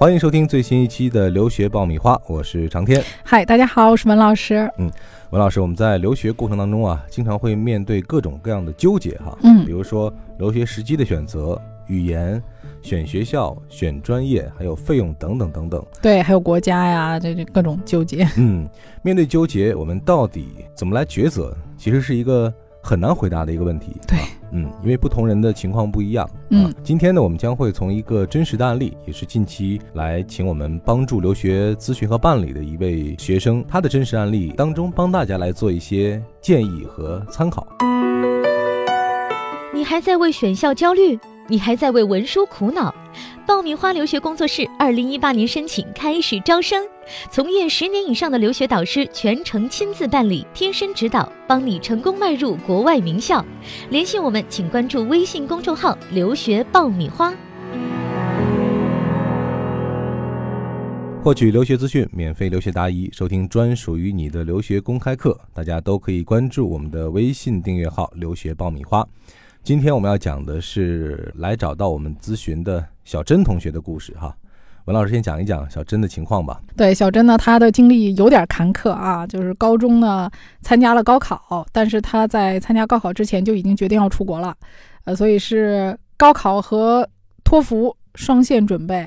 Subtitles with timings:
[0.00, 3.02] 欢迎收听最新一期的留学爆米花，我是长天。
[3.24, 4.70] 嗨，大家好，我是文老师。
[4.78, 4.88] 嗯，
[5.30, 9.36] 文老师，我们在留学过程当中啊，经常会面对各种各样的纠结哈。
[9.42, 12.40] 嗯比如说留学时机的选择、语言、
[12.80, 15.84] 选学校、选专业，还有费用等等等等。
[16.00, 18.24] 对，还有国家呀，这这各种纠结。
[18.36, 18.68] 嗯，
[19.02, 21.52] 面对纠结，我们到底怎么来抉择？
[21.76, 23.96] 其实是一个很难回答的一个问题。
[24.06, 26.28] 对啊嗯，因为不同人的情况不一样。
[26.50, 37.66] 嗯啊，今天呢，我们将会从一个真实的案例，也是近期来请我们帮助留学咨询和办理的一位学生，他的真实案例当中，帮大家来做一些建议和参考。
[39.74, 41.18] 你还在为选校焦虑？
[41.46, 42.94] 你还在为文书苦恼？
[43.48, 46.86] 爆米花留学工作室二零一八年申请开始招生，
[47.30, 53.42] 从业十年以上的留学导师全程亲自办理，贴身指导，帮你成功迈入国外名校。
[53.88, 57.32] 联系我们，请关注微信公众号“留学爆米花”。
[61.24, 69.08] 获取留学资讯，免费留学答疑，收听专属于你的留学公开课，大家都可以关注我们的微信订阅号“留学爆米花”。
[69.62, 74.34] 今天我们要讲的是来找到我们咨询的小珍同学的故事哈。
[74.86, 76.58] 文老师先讲一讲小珍的情况吧。
[76.74, 80.30] 对，小珍呢，她的经历有点坎坷啊，就是高中呢
[80.62, 84.56] 参加了高考，但是她在参加高考之前就已经决定要出国了，
[85.04, 87.06] 呃，所以是高考和
[87.44, 89.06] 托福双线准备。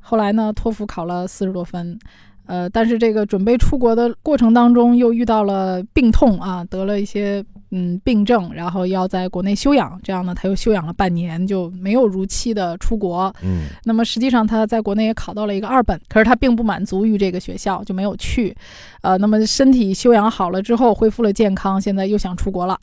[0.00, 1.98] 后来呢，托福考了四十多分，
[2.44, 7.42] 呃，但是这个准备出国的过程当中又遇到了病痛啊，得了一些
[7.72, 13.34] 嗯病症，然后要在国内休养，这样呢，他又休养了半年，就没有如期的出国。
[13.42, 18.54] 嗯那么实际上他在国内也考到了一个二本，可是他并不满足于这个学校，就没有去。
[19.00, 22.78] 呃，那么身体休养好了之后，恢复了健康，现在又想出国了。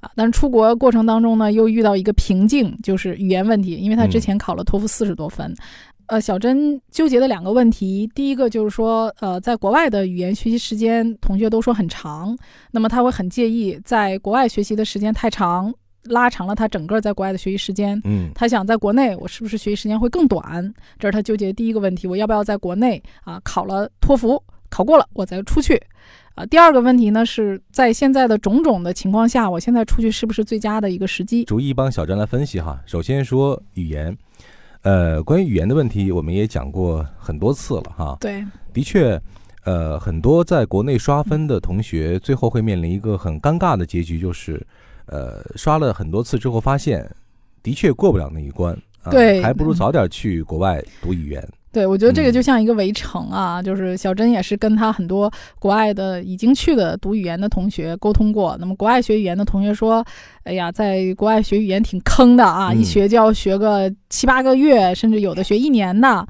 [0.00, 5.54] 啊，但是出国过程当中呢，又遇到一个瓶颈，就是语言问题，因为他之前考了托福四十多分。
[6.06, 12.36] 呃，小珍纠结的两个问题，第一个就是说，呃，在国外的语言学习时间，同学都说很长，
[12.72, 15.72] 那么他会很介意在国外学习的时间太长，
[16.04, 18.00] 拉长了他整个在国外的学习时间。
[18.04, 20.72] 嗯他想在国内，我是不是学习时间会更短？
[20.98, 25.80] 这是他纠结的第一个问题，我要不要在国内啊考了托福，考过了我再出去？
[26.34, 31.44] 啊，第二个问题呢是在现在的种种的情况下，我现在出去是不是最佳的一个时机？
[31.44, 32.80] 逐一帮小珍来分析哈。
[32.84, 34.16] 首先说语言，
[34.84, 38.16] 呃，关于语言的问题，我们也讲过很多次了哈。
[38.20, 39.18] 对，的确，
[39.64, 44.64] 呃，很多在国内刷分的同学，最后会面临一个很尴尬的结局，就是，
[45.06, 47.10] 呃，刷了很多次之后，发现
[47.62, 51.48] 的确过不了那一关，啊、对还不如早点去国外读语言。
[51.74, 58.56] 对，我觉得这个嗯就像一个围城啊，就是小珍也是跟他很多国外的已经去的读语言的同学沟通过。
[58.60, 60.02] 那么国外学语言的同学说，
[60.44, 66.24] 哎呀，在国外学语言挺坑的啊，嗯一学就要学个七八个月，甚至有的学一年的。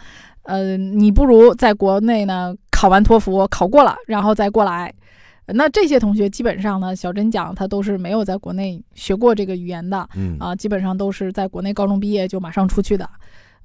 [0.44, 4.92] 呃，你不如在国内呢考完托福，考过了，然后再过来。
[5.46, 13.06] 那这些同学基本上呢，小珍讲他都是没有在国内学过这个语言的，嗯啊，基本上都是在国内高中毕业就马上出去的，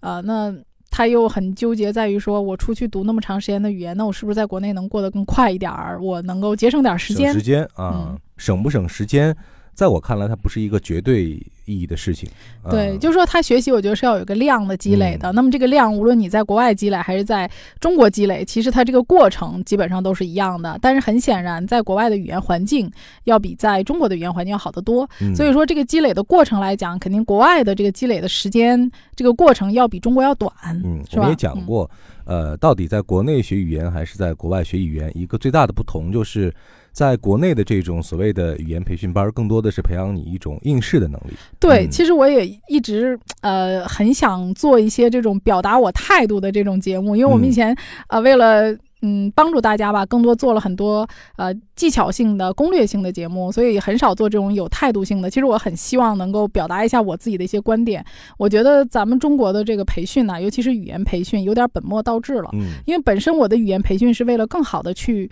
[0.01, 0.53] 呃，那
[0.91, 6.01] 他又很纠结在于说，我出去读那么长时间的语言，那我是不是在国内能过得更快一点儿？
[6.01, 7.41] 我能够节省点时间省时？
[7.45, 9.35] 间啊，嗯省不省时间，
[9.73, 11.31] 在我看来，它不是一个绝对
[11.65, 12.29] 意义的事情。
[12.63, 15.31] 啊对，就是说他学习，我觉得是要有一个量的积累的。
[15.31, 20.77] 嗯那么这个量，无论你在国外积累还是在中国积累，其实它这个过程基本上都是一样的。
[20.81, 22.91] 但是很显然，在国外的语言环境
[23.23, 25.09] 要比在中国的语言环境要好得多。
[25.21, 30.51] 嗯所以说，这个积累的过程来讲，肯定国外的这个积累的时间，这个过程要比中国要短。
[30.83, 31.89] 嗯，我们也讲过，
[32.25, 36.53] 呃，到底在国内学语言还是在国外学语言，一个最大的不同就是，
[36.91, 41.33] 在国内的这种所谓的语言培训班，更多的是培养你一种应试的能力。
[41.59, 51.07] 对，嗯其实我也一直呃很想做一些这种表达我态度的这种节目，因为我们以嗯前呃为了嗯帮助大家吧，更多做了很多
[51.37, 55.29] 呃技巧性的、攻略性的节目，所以很少做这种有态度性的。
[55.29, 58.03] 其实我很希望能够表达一下我自己的一些观点。
[58.37, 62.49] 我觉得咱们中国的这个培训呢，尤其是语言培训，有点本末倒置了。
[62.53, 65.31] 嗯因为本身我的语言培训是为了更好的去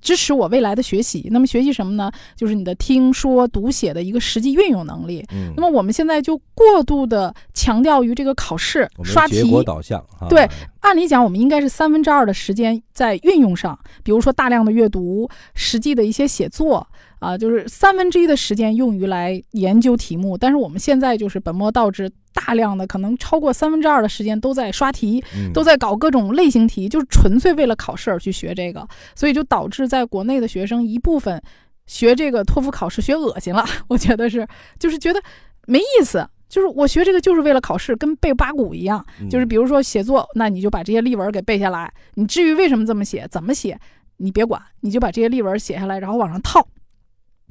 [0.00, 1.28] 支持我未来的学习。
[1.30, 2.10] 那么学习什么呢？
[2.36, 5.24] 就是你的听说读写的一个实际运用能力。
[5.32, 10.04] 嗯，那么我们现在就过度的强调于这个考试刷题，结果导向。
[10.28, 10.48] 对
[10.88, 16.88] 按理讲，我们应该是三分之二的时间在运用上，比如说大量的阅读、实际的一些写作
[17.18, 20.38] 啊、就是三分之一的时间用于来研究题目。
[20.38, 31.42] 但是我们现在就是本末倒置，大量的可能超过三分之二的时间都在刷题，嗯都在搞各种类型题，就是纯粹为了考试而去学这个，所以就导致在国内的学生一部分
[31.84, 34.48] 学这个托福考试学恶心了，我觉得是，
[34.78, 35.20] 就是觉得
[35.66, 36.26] 没意思。
[36.48, 39.04] 就是我学这个就是为了考试，跟背八股一样。
[39.20, 41.92] 嗯就是比如说写作，那你就把这些例文给背下来。
[42.14, 43.78] 你至于为什么这么写，怎么写，
[44.16, 46.66] 你别管，你就把这些例文写下来，然后往上套。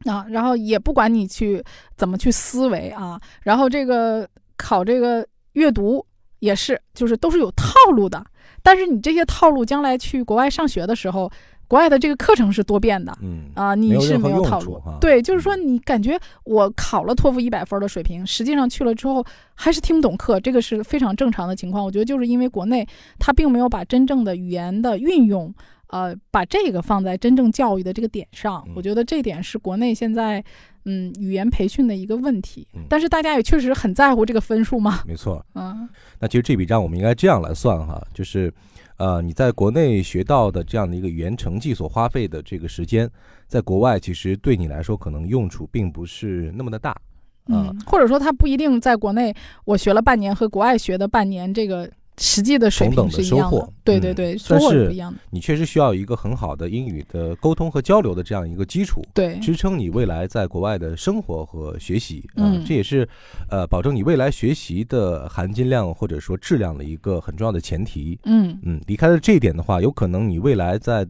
[0.06, 1.64] 啊，然后也不管你去
[1.96, 6.06] 怎么去思维啊，然后这个考这个阅读
[6.40, 8.24] 也是，就是都是有套路的。
[8.62, 11.32] 但是你这些套路将来去国外上学的时候，
[11.68, 14.82] 国外的这个课程是多变的，嗯啊，你是没有套路。
[15.02, 21.84] 对，就是说你感觉我考了托福一百分的水平，实际上去了之后还是听不懂课，这个是非常正常的情况。
[21.84, 22.88] 我觉得就是因为国内
[23.20, 25.54] 它并没有把真正的语言的运用，
[25.88, 28.74] 呃，把这个放在真正教育的这个点上嗯。
[28.76, 30.44] 我觉得这点是国内现在
[30.86, 32.84] 嗯语言培训的一个问题嗯。
[32.90, 35.02] 但是大家也确实很在乎这个分数嘛。
[35.06, 35.46] 没错。
[35.56, 35.88] 嗯
[36.20, 38.54] 那其实这笔账我们应该这样来算哈，就是，
[38.98, 43.10] 呃，你在国内学到的这样的一个语言成绩所花费的这个时间，
[43.48, 46.92] 在国外其实对你来说可能用处并不是那么的大。
[46.92, 49.34] 啊嗯，或者说他不一定在国内
[49.64, 55.20] 我学了半年和国外学的半年这个实际的水同等平是一样的收获嗯对对对，收但是获是不一样的。
[55.30, 62.28] 你确实需要一个很好的英语的沟通和交流的这样一个基础，对，支撑你未来在国外的生活和学习。
[62.36, 63.08] 呃嗯这也是
[63.50, 68.20] 呃保证你未来学习的含金量或者说质量的一个很重要的前提。
[68.24, 71.08] 嗯嗯，离开了这一点的话，有可能你未来在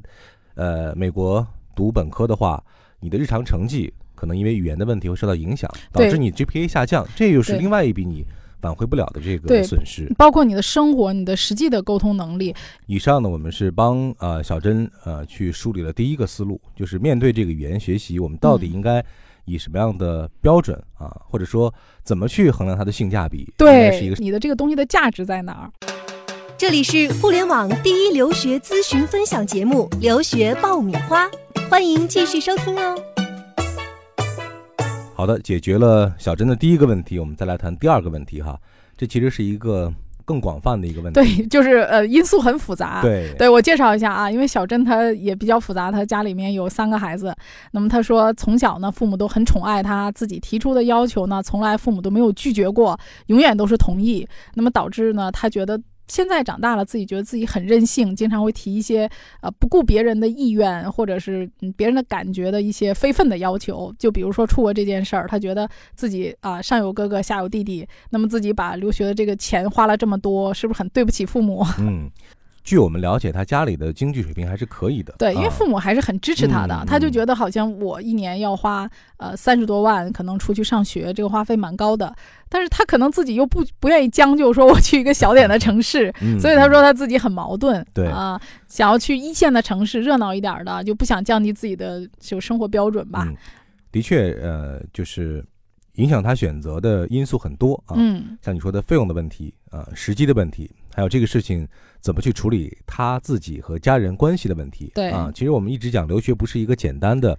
[0.55, 1.45] 呃美国
[1.75, 2.61] 读本科的话，
[2.99, 8.23] 你的日常成绩可能因为语言的问题会受到影响，导致你 GPA 下降，这又是另外一笔你
[8.61, 10.11] 挽回不了的这个损失。
[10.17, 12.55] 包括你的生活、你的实际的沟通能力。
[12.85, 19.03] 以上呢，我们是帮呃小珍呃去梳理了第一个思路，就是面对这个语言学习，我们到底嗯应该
[19.45, 21.73] 以什么样的标准啊，或者说
[22.03, 23.51] 怎么去衡量它的性价比？
[23.57, 25.71] 对是一个对你的这个东西的价值在哪儿？
[26.57, 31.25] 这里是互联网第一留学咨询分享节目《留学爆米花》，
[31.69, 32.99] 欢迎继续收听哦。
[35.17, 38.55] 好的，解决了小珍的第一个问题，我们再来谈第二个问题哈。
[38.95, 39.91] 这其实是一个
[40.23, 41.19] 更广泛的一个问题。
[41.19, 43.01] 对， 就是呃，因素很复杂。
[43.01, 47.35] 对对我介绍一下啊，因为小珍她也比较复杂，她家里面有三个孩子。
[47.71, 54.27] 那么她说，从小呢，父母都很宠爱她，自己提出的要求呢，从来父母都没有拒绝过，永远都是同意。
[54.53, 55.81] 那么导致呢，她觉得。
[56.07, 59.09] 现在长大了，自己觉得自己很任性，经常会提一些
[59.41, 63.93] 呃不顾别人的意愿或者是别人的感觉的一些非分的要求。
[63.99, 71.65] 就比如说出国这件事儿，他觉得自己啊、上有哥哥下有弟弟，那么自己把留学的这个钱花了这么多，是不是很对不起父母？
[71.79, 72.09] 嗯，
[72.67, 75.15] 据我们了解，他家里的经济水平还是可以的。
[75.17, 78.85] 对，因为啊父母还是很支持他的，嗯他就嗯觉得好像我一年要花
[79.15, 82.13] 呃三十多万，可能出去上学，这个花费蛮高的。
[82.49, 87.85] 但是他可能自己又不不愿意将就，说我去一个小点的城市， 嗯所以他说他自己很矛盾。
[87.93, 88.37] 对啊、
[88.67, 93.23] 想要去一线的城市，热闹一点儿的，就不想降低自己的就生活标准吧。
[93.25, 93.33] 嗯，
[93.93, 95.41] 的确，呃，就是
[95.93, 97.95] 影响他选择的因素很多啊。
[97.95, 101.67] 嗯像你说的费用的问题啊、时机的问题，还有这个事情
[102.01, 104.91] 怎么去处理他自己和家人关系的问题。
[104.95, 107.37] 对啊，其实我们一直讲留学不是一个简单的、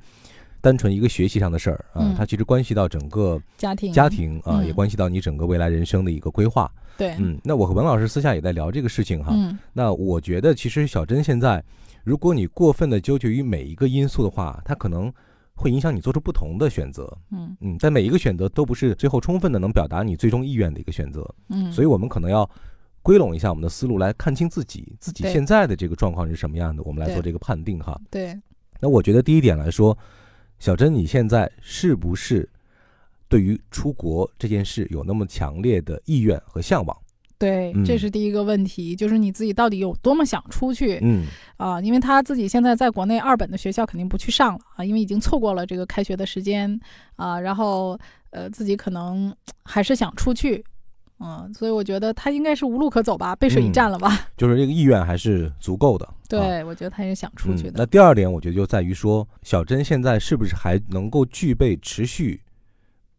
[0.61, 6.71] 单纯一个学习上的事儿啊，嗯它其实关系到整个家庭家庭啊，嗯也关系到你整个未来人生的一个规划。
[6.97, 9.33] 对，嗯，那我和文老师私下也在聊这个事情哈。
[9.35, 11.61] 嗯那我觉得其实小珍现在，
[12.05, 15.13] 如果你过分的纠结于每一个因素的话，它可能
[15.57, 17.13] 会影响你做出不同的选择。
[17.33, 21.29] 嗯嗯，但每一个选择都不是最后充分的能表达你最终意愿的一个选择。
[21.49, 22.49] 嗯，所以我们可能要
[23.09, 27.99] 归拢一下我们的思路，来看清自己自己现在的这个状况是什么样的，我们来做这个判定哈。
[28.11, 28.39] 对，
[28.81, 29.97] 那我觉得第一点来说，
[30.59, 32.47] 小珍你现在是不是
[33.27, 36.95] 对于出国这件事有那么强烈的意愿和向往？
[37.39, 40.99] 对，嗯这是第一个问题，就是你自己到底有多么想出去。
[41.01, 41.25] 嗯
[41.57, 46.79] 啊，因为他自己现在在国内二本的学校肯定不去上了啊，因为已经错过了这个开学的时间
[47.17, 47.99] 啊，然后
[48.33, 49.35] 呃自己可能
[49.65, 50.63] 还是想出去，
[51.21, 54.29] 嗯，所以我觉得他应该是无路可走吧，背水一嗯战了吧？
[54.37, 56.07] 就是这个意愿还是足够的。
[56.07, 57.71] 啊对，我觉得他也想出去的。
[57.71, 62.41] 嗯那第二点，我觉得就在于说，小珍现在是不是还能够具备持续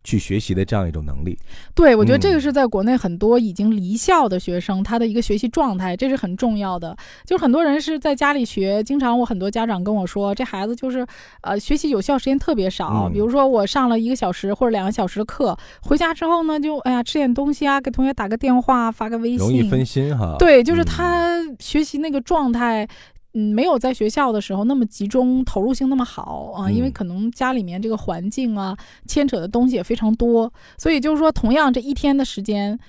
[0.09, 1.37] 去学习的这样一种能力？
[1.75, 6.97] 对，我觉得这个嗯是在国内很多已经离校的学生他的一个学习状态，这是很重要的。
[7.25, 11.05] 就是很多人是在家里学，经常我很多家长跟我说，这孩子就是
[11.41, 13.05] 呃学习有效时间特别少。
[13.05, 20.35] 嗯比如说我上了一个小时或者两个小时的课，回家之后呢，就哎呀吃点东西啊，给同学打个电话，发个微信，容易分心哈。
[20.39, 22.87] 对，就是嗯他学习那个状态，
[23.33, 32.79] 嗯，没有在学校的时候那么集中，投入性那么好啊，因为嗯可能家里面这个环境啊，牵扯的东西也非常多，所以就是说，同样这一天的时间。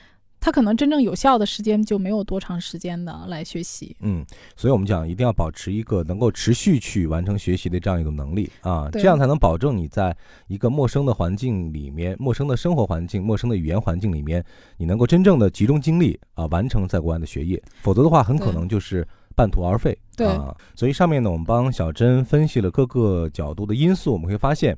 [0.42, 3.94] 他可能真正有效的时间就没有多长时间的来学习。
[4.00, 4.24] 嗯，
[4.56, 10.16] 所以我们讲一定要保持一个能够持续去完成学习的这样一种能力啊，这样才能保证你在
[10.46, 14.42] 一个陌生的环境里面、陌生的生活环境、陌生的语言环境里面，
[14.78, 17.62] 你能够真正的集中精力啊，完成在国外的学业。
[17.82, 19.96] 否则的话，很可能就是半途而废。
[20.16, 24.76] 对啊，所以上面呢，我们帮小珍分析了各个角度的因素，我们会发现，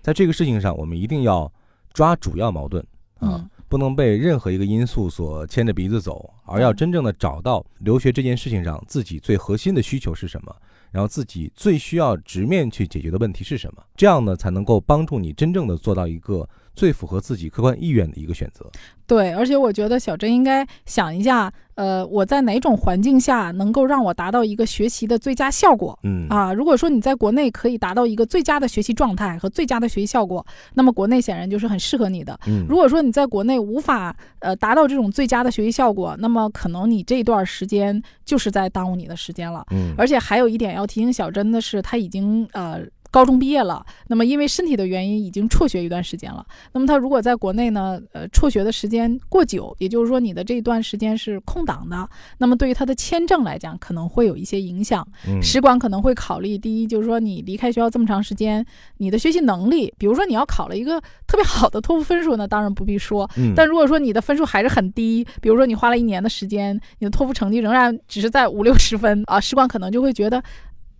[0.00, 1.52] 在这个事情上，我们一定要
[1.92, 2.82] 抓主要矛盾
[3.18, 3.36] 啊。
[3.36, 10.56] 嗯，不能被任何一个因素所牵着鼻子走，而要真正的找到留学这件事情上自己最核心的需求是什么，
[10.90, 18.64] 然后自己最需要直面去解决的问题是什么，这样呢才能够帮助你真正的做到一个最符合自己客观意愿的一个选择。
[19.06, 25.96] 对，而且我觉得小珍应该想一下，呃，我在哪种环境下能够让我达到一个学习的最佳效果。
[26.02, 30.44] 嗯啊，如果说你在国内可以达到一个最佳的学习状态和最佳的学习效果，
[30.74, 32.36] 那么国内显然就是很适合你的。
[32.48, 39.64] 嗯如果说你在国内无法呃达到这种最佳的学习效果，那么可能你这段时间就是在耽误你的时间了。
[39.70, 42.80] 嗯而且还有一点要提醒小珍的是，她已经呃
[43.10, 46.44] 高中毕业了，那么因为身体的原因已经辍学一段时间了。
[46.72, 55.06] 那么他如果在国内呢，呃辍学的时间过久，也就是说你的这段时间是空档的，那么对于他的签证来讲可能会有一些影响。
[55.26, 58.64] 嗯使馆可能会考虑，第一就是说你离开学校这么长时间，
[58.98, 63.28] 你的学习能力，比如说你要考了一个特别好的托福分数，呢当然不必说。
[63.36, 70.42] 嗯但如果说你的分数还是很低，比如说你花了一年的时间，你的托福成绩仍然只是在五六十分啊，使馆可能就会觉得，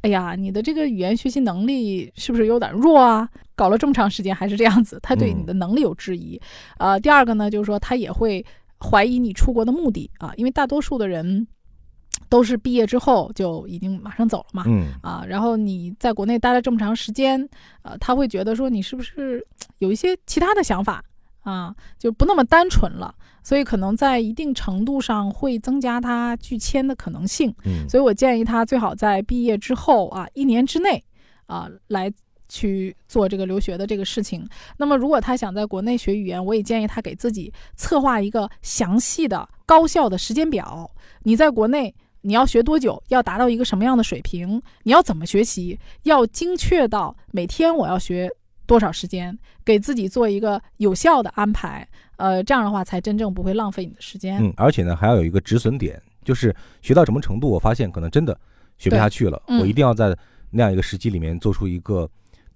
[0.02, 3.28] 哎呀，你的这个语言学习能力是不是有点弱啊？
[3.56, 6.40] 搞了这么长时间还是这样子，他对你的能力有质疑。
[6.78, 8.44] 呃，第二个呢，就是说他也会
[8.78, 11.46] 怀疑你出国的目的啊，因为大多数的人
[12.28, 14.64] 都是毕业之后就已经马上走了嘛。
[14.68, 17.48] 嗯啊，然后你在国内待了这么长时间，
[17.82, 19.44] 呃，他会觉得说你是不是
[19.78, 21.04] 有一些其他的想法
[21.40, 27.54] 啊，就不那么单纯了，所以可能在一定程度上会增加他拒签的可能性。
[27.64, 31.02] 嗯所以我建议他最好在毕业之后啊，一年之内
[31.46, 32.12] 啊来。
[32.50, 34.42] 去做这个留学的这个事情。
[34.78, 40.90] 那么，如果他想在国内学语言，我也建议他给自己策划一个详细的、高效的时间表。
[41.24, 48.30] 你在国内你要学多久，要达到一个什么样的水平，你要怎么学习，要精确到每天我要学
[48.68, 51.88] 多少时间，给自己做一个有效的安排。
[52.16, 54.40] 呃，这样的话才真正不会浪费你的时间。
[54.40, 58.38] 嗯，而且呢还要有一个止损点，就是学到什么程度，我发现可能真的
[58.76, 60.14] 学不下去了，嗯我一定要在
[60.50, 62.08] 那样一个时机里面做出一个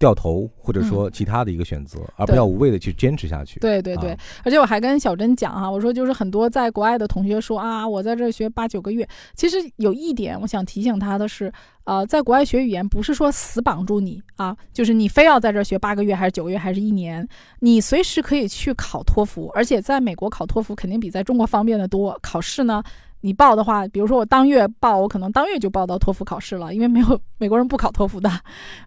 [0.02, 3.60] 掉头，或者说其他的一个选择，而不要无谓的去坚持下去。
[3.60, 9.08] 对对对，啊而且我还跟小珍讲哈、我说就是很多在国外的同学说啊，我在这儿学八九个月。
[9.36, 11.52] 其实有一点我想提醒他的是，
[11.84, 17.24] 呃，在国外学语言不是说死绑住你啊，就是你非要在这儿学八个月还是九个月还是一年，
[17.60, 22.18] 你随时可以去考托福，而且在美国考托福肯定比在中国方便的多。
[22.20, 22.82] 考试呢，
[23.22, 28.30] 你报的话，比如说我当月报，我可能当月就报到托福考试了，因为没有美国人不考托福的。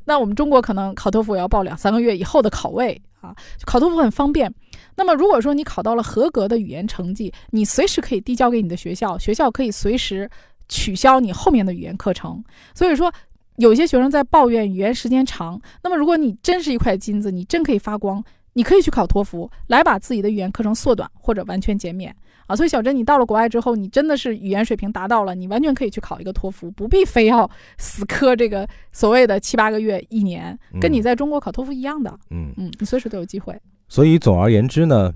[0.05, 4.53] 那我们中国可能考托福也要报两三个月以后的考位啊，考托福很方便。
[4.95, 10.29] 那么如果说你考到了合格的语言成绩，你随时可以递交给你的学校，学校可以随时
[10.69, 12.43] 取消你后面的语言课程。
[12.73, 13.11] 所以说。
[13.57, 18.21] 有些学生在抱怨语言时间长，那么如果你真是一块金子，你真可以发光，
[18.55, 22.15] 你可以去考托福，来把自己的语言课程缩短或者完全减免
[22.47, 22.55] 啊。
[22.55, 32.17] 所以小珍，你到了国外之后，你真的是语言水平达到了，你完全可以去考一个托福，不必非要死磕这个所谓的七八个月、一年，跟你嗯在中国考托福一样的。
[32.29, 33.53] 嗯，嗯，你随时都有机会。
[33.89, 35.13] 所以总而言之呢，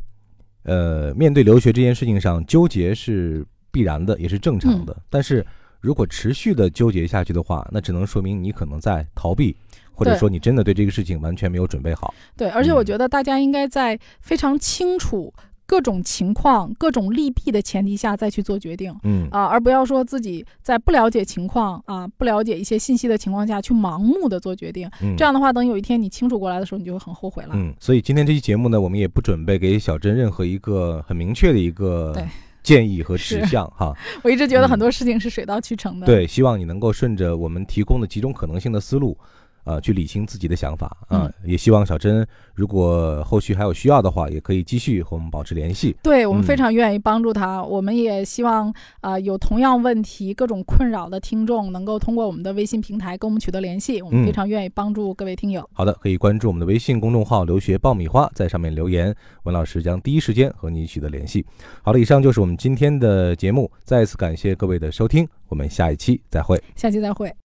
[0.63, 4.95] 呃，面对留学这件事情上纠结是必然的，也是正常的。
[5.09, 5.47] 但是
[5.79, 9.55] 如果持续的纠结下去的话，那只能说明你可能在逃避，
[9.99, 12.13] 或者说你真的对这个事情完全没有准备好。
[12.37, 15.33] 对，而且我嗯觉得大家应该在非常清楚
[15.65, 24.89] 各种情况、各种利弊的前提下再去做决定嗯啊，而不要说自己在不了解情况啊、不了解一些信息的情况下去盲目的做决定。
[25.03, 27.49] 嗯，这样的话，等有一天你清楚过来的时候，你就会很后悔了。
[27.53, 32.23] 嗯，所以今天这期节目呢，我们也不准备给小珍任何一个很明确的一个对
[32.63, 33.95] 建议和指是向哈。
[34.23, 36.07] 我一直觉得嗯很多事情是水到渠成的。
[36.07, 39.15] 对，希望你能够顺着我们提供的几种可能性的思路，
[39.63, 45.95] 呃，去理清自己的想法啊、嗯也希望小珍如果后续还有需要的话，也可以继续和我们保持联系。
[46.03, 48.69] 对我们非嗯常愿意帮助他，我们也希望
[49.01, 55.67] 啊、呃有同样问题、各种困扰的听众能够通过我们的微信平台跟我们取得联系，我们嗯非常愿意帮助各位听友。
[55.73, 61.45] 好的，可以关注我们的微信公众号“留学爆米花”，在上面留言，文老师将第一时间和你取得联系。
[61.81, 66.61] 好了，以上就是我们今天的节目，再次感谢各位的收听，我们下一期再会。
[66.75, 67.33] 下期再会。